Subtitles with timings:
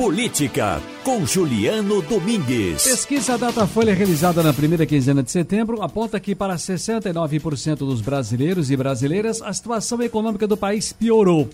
[0.00, 2.84] Política, com Juliano Domingues.
[2.84, 8.76] Pesquisa Datafolha realizada na primeira quinzena de setembro aponta que para 69% dos brasileiros e
[8.78, 11.50] brasileiras a situação econômica do país piorou.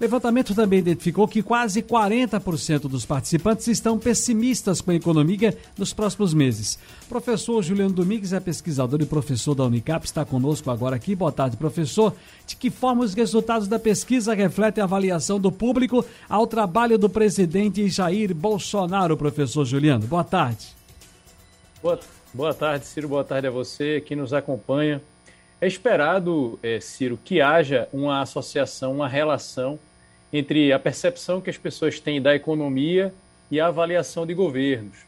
[0.00, 6.32] Levantamento também identificou que quase 40% dos participantes estão pessimistas com a economia nos próximos
[6.32, 6.78] meses.
[7.06, 11.14] Professor Juliano Domingues é pesquisador e professor da Unicap, está conosco agora aqui.
[11.14, 12.14] Boa tarde, professor.
[12.46, 17.10] De que forma os resultados da pesquisa refletem a avaliação do público ao trabalho do
[17.10, 20.06] presidente Jair Bolsonaro, professor Juliano?
[20.06, 20.68] Boa tarde.
[21.82, 22.00] Boa,
[22.32, 23.06] boa tarde, Ciro.
[23.06, 25.02] Boa tarde a você que nos acompanha.
[25.60, 29.78] É esperado, é, Ciro, que haja uma associação, uma relação
[30.32, 33.12] entre a percepção que as pessoas têm da economia
[33.50, 34.98] e a avaliação de governos.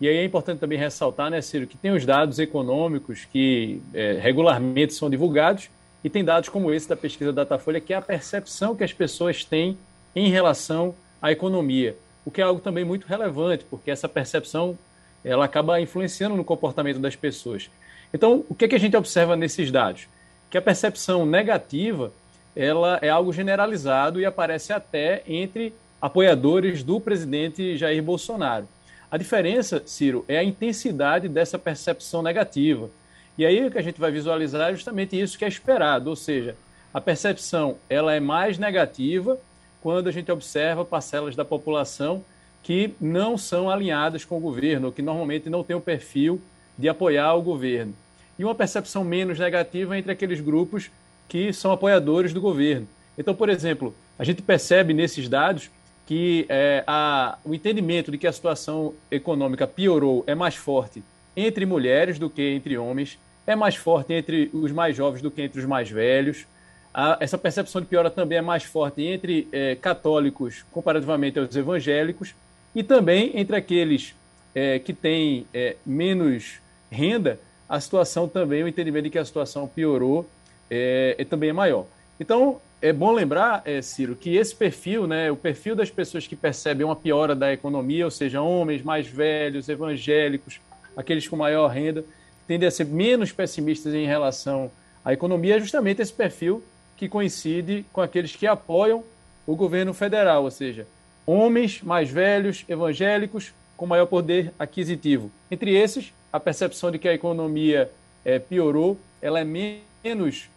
[0.00, 4.18] E aí é importante também ressaltar, né, Ciro, que tem os dados econômicos que é,
[4.20, 5.68] regularmente são divulgados
[6.02, 9.44] e tem dados como esse da pesquisa Datafolha, que é a percepção que as pessoas
[9.44, 9.76] têm
[10.16, 11.94] em relação à economia,
[12.24, 14.78] o que é algo também muito relevante, porque essa percepção
[15.22, 17.70] ela acaba influenciando no comportamento das pessoas.
[18.12, 20.08] Então, o que, é que a gente observa nesses dados?
[20.48, 22.10] Que a percepção negativa
[22.54, 28.66] ela é algo generalizado e aparece até entre apoiadores do presidente Jair Bolsonaro.
[29.10, 32.88] A diferença, Ciro, é a intensidade dessa percepção negativa.
[33.36, 36.16] E aí o que a gente vai visualizar é justamente isso que é esperado, ou
[36.16, 36.56] seja,
[36.92, 39.38] a percepção ela é mais negativa
[39.80, 42.24] quando a gente observa parcelas da população
[42.62, 46.40] que não são alinhadas com o governo, que normalmente não têm o perfil
[46.76, 47.94] de apoiar o governo.
[48.38, 50.90] E uma percepção menos negativa entre aqueles grupos
[51.30, 52.88] que são apoiadores do governo.
[53.16, 55.70] Então, por exemplo, a gente percebe nesses dados
[56.04, 61.04] que é, a, o entendimento de que a situação econômica piorou é mais forte
[61.36, 65.40] entre mulheres do que entre homens, é mais forte entre os mais jovens do que
[65.40, 66.46] entre os mais velhos.
[66.92, 72.34] A, essa percepção de piora também é mais forte entre é, católicos comparativamente aos evangélicos
[72.74, 74.16] e também entre aqueles
[74.52, 76.60] é, que têm é, menos
[76.90, 77.38] renda,
[77.68, 80.28] a situação também, o entendimento de que a situação piorou
[80.70, 81.86] é, é, também é maior.
[82.18, 86.36] Então, é bom lembrar, é, Ciro, que esse perfil, né, o perfil das pessoas que
[86.36, 90.60] percebem uma piora da economia, ou seja, homens mais velhos, evangélicos,
[90.96, 92.04] aqueles com maior renda,
[92.46, 94.70] tendem a ser menos pessimistas em relação
[95.04, 96.62] à economia, é justamente esse perfil
[96.96, 99.02] que coincide com aqueles que apoiam
[99.46, 100.86] o governo federal, ou seja,
[101.26, 105.30] homens mais velhos, evangélicos, com maior poder aquisitivo.
[105.50, 107.90] Entre esses, a percepção de que a economia
[108.24, 109.89] é, piorou, ela é menos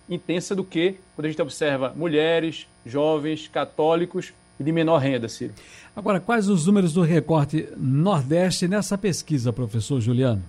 [0.09, 5.53] intensa do que quando a gente observa mulheres, jovens, católicos e de menor renda, Ciro.
[5.95, 10.43] Agora, quais os números do recorte Nordeste nessa pesquisa, professor Juliano?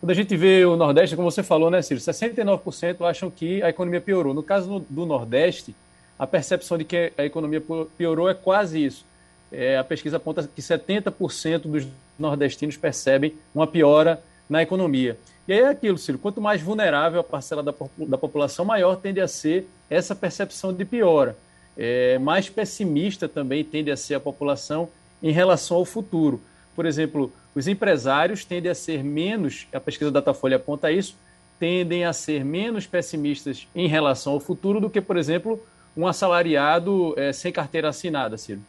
[0.00, 3.68] Quando a gente vê o Nordeste, como você falou, né, Ciro, 69% acham que a
[3.68, 4.32] economia piorou.
[4.32, 5.74] No caso do Nordeste,
[6.18, 7.62] a percepção de que a economia
[7.96, 9.04] piorou é quase isso.
[9.50, 11.86] É, a pesquisa aponta que 70% dos
[12.18, 15.18] nordestinos percebem uma piora na economia.
[15.46, 19.20] E aí é aquilo, Ciro, quanto mais vulnerável a parcela da, da população, maior tende
[19.20, 21.36] a ser essa percepção de piora.
[21.76, 24.88] É, mais pessimista também tende a ser a população
[25.22, 26.40] em relação ao futuro.
[26.74, 31.16] Por exemplo, os empresários tendem a ser menos, a pesquisa da Datafolha aponta isso,
[31.58, 35.60] tendem a ser menos pessimistas em relação ao futuro do que, por exemplo,
[35.96, 38.60] um assalariado é, sem carteira assinada, Ciro.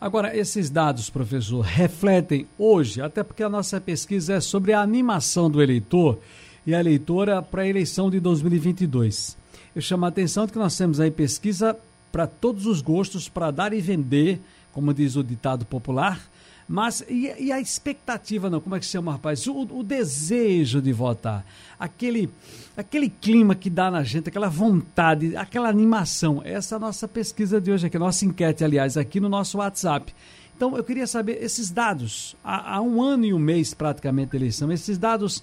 [0.00, 5.50] Agora, esses dados, professor, refletem hoje, até porque a nossa pesquisa é sobre a animação
[5.50, 6.20] do eleitor
[6.64, 9.36] e a eleitora para a eleição de 2022.
[9.74, 11.76] Eu chamo a atenção de que nós temos aí pesquisa
[12.12, 14.40] para todos os gostos, para dar e vender,
[14.72, 16.20] como diz o ditado popular,
[16.68, 18.60] mas e, e, a expectativa, não?
[18.60, 19.46] Como é que se chama, rapaz?
[19.46, 21.42] O, o, desejo de votar.
[21.80, 22.28] Aquele,
[22.76, 26.42] aquele clima que dá na gente, aquela vontade, aquela animação.
[26.44, 29.56] Essa é a nossa pesquisa de hoje aqui, a nossa enquete, aliás, aqui no nosso
[29.58, 30.14] WhatsApp.
[30.54, 34.36] Então, eu queria saber esses dados, há, há um ano e um mês praticamente da
[34.36, 35.42] eleição, esses dados,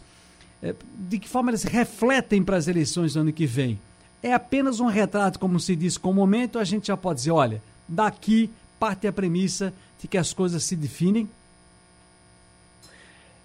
[0.62, 0.76] é,
[1.10, 3.80] de que forma eles refletem para as eleições do ano que vem?
[4.22, 7.32] É apenas um retrato, como se diz, com o momento, a gente já pode dizer,
[7.32, 11.30] olha, daqui parte a premissa de que as coisas se definem?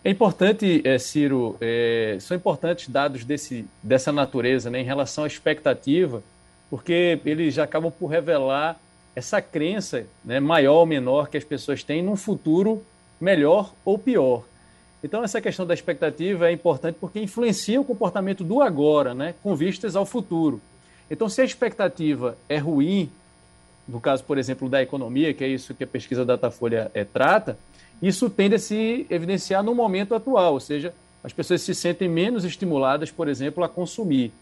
[0.03, 5.27] É importante, é, Ciro, é, são importantes dados desse, dessa natureza né, em relação à
[5.27, 6.23] expectativa,
[6.71, 8.81] porque eles acabam por revelar
[9.15, 12.83] essa crença né, maior ou menor que as pessoas têm num futuro
[13.21, 14.45] melhor ou pior.
[15.05, 19.55] Então, essa questão da expectativa é importante porque influencia o comportamento do agora, né, com
[19.55, 20.63] vistas ao futuro.
[21.11, 23.11] Então, se a expectativa é ruim,
[23.91, 27.59] no caso, por exemplo, da economia, que é isso que a pesquisa Datafolha é, trata,
[28.01, 32.45] isso tende a se evidenciar no momento atual, ou seja, as pessoas se sentem menos
[32.45, 34.33] estimuladas, por exemplo, a consumir.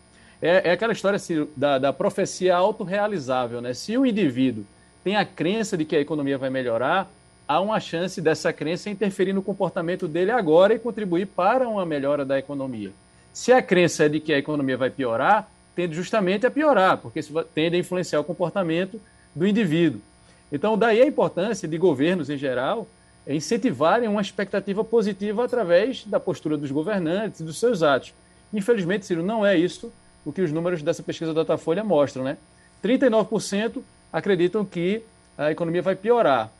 [0.41, 3.61] É, é aquela história assim, da, da profecia autorrealizável.
[3.61, 3.75] Né?
[3.75, 4.65] Se o indivíduo
[5.03, 7.11] tem a crença de que a economia vai melhorar,
[7.49, 12.25] há uma chance dessa crença interferir no comportamento dele agora e contribuir para uma melhora
[12.25, 12.93] da economia.
[13.33, 17.21] Se a crença é de que a economia vai piorar, tende justamente a piorar, porque
[17.21, 19.01] isso tende a influenciar o comportamento
[19.39, 20.01] do indivíduo.
[20.51, 22.87] Então, daí a importância de governos em geral
[23.27, 28.15] incentivarem uma expectativa positiva através da postura dos governantes e dos seus atos.
[28.53, 29.93] Infelizmente, Ciro, não é isso
[30.25, 32.25] o que os números dessa pesquisa da Datafolha mostram.
[32.25, 32.39] Né?
[32.83, 33.83] 39%
[34.13, 35.03] acreditam que
[35.37, 36.51] a economia vai piorar,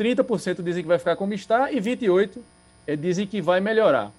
[0.00, 2.38] 30% dizem que vai ficar como está e 28%
[2.86, 4.10] eh, dizem que vai melhorar.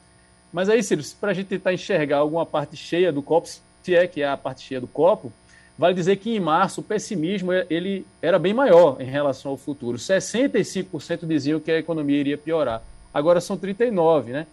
[0.54, 3.50] Mas aí, Ciro, para a gente tentar enxergar alguma parte cheia do copo,
[3.84, 5.34] se é que é a parte cheia do copo,
[5.78, 9.58] vale dizer que em março o pessimismo eh, ele era bem maior em relação ao
[9.58, 9.98] futuro.
[9.98, 12.82] 65% diziam que a economia iria piorar.
[13.14, 14.48] Agora são 39%, né?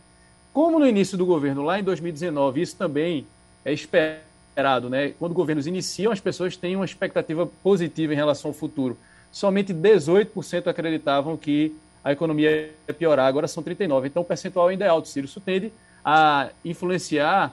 [0.53, 3.27] Como no início do governo, lá em 2019, isso também
[3.65, 5.15] é esperado, né?
[5.19, 8.99] Quando governos iniciam, as pessoas têm uma expectativa positiva em relação ao futuro
[9.33, 11.75] somente 18% acreditavam que
[12.05, 14.07] a economia ia piorar, agora são 39%.
[14.07, 15.25] Então o percentual ainda é alto, Ciro.
[15.25, 15.73] Isso tende
[16.05, 17.53] a influenciar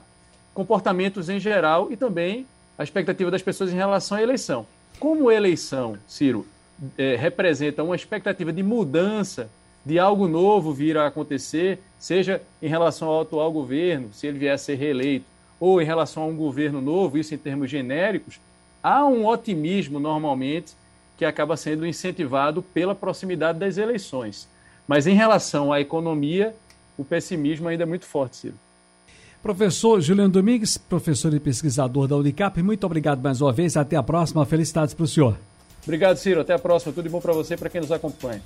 [0.53, 2.45] comportamentos em geral e também
[2.79, 4.65] a expectativa das pessoas em relação à eleição.
[5.01, 6.47] Como eleição, Ciro,
[6.97, 9.49] é, representa uma expectativa de mudança,
[9.85, 14.53] de algo novo vir a acontecer, seja em relação ao atual governo, se ele vier
[14.53, 15.25] a ser reeleito,
[15.59, 18.39] ou em relação a um governo novo, isso em termos genéricos,
[18.81, 20.71] há um otimismo normalmente
[21.17, 24.47] que acaba sendo incentivado pela proximidade das eleições.
[24.87, 26.55] Mas em relação à economia,
[26.97, 28.55] o pessimismo ainda é muito forte, Ciro.
[29.41, 33.77] Professor Juliano Domingues, professor e pesquisador da Unicap, muito obrigado mais uma vez.
[33.77, 34.45] Até a próxima.
[34.45, 35.37] Felicidades para o senhor.
[35.83, 36.41] Obrigado, Ciro.
[36.41, 36.91] Até a próxima.
[36.91, 38.41] Tudo de bom para você e para quem nos acompanha.